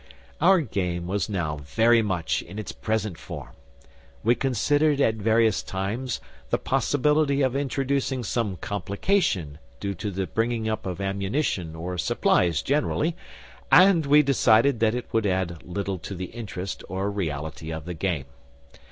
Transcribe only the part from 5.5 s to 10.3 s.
times the possibility of introducing some complication due to the